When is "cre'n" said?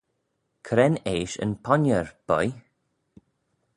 0.65-0.95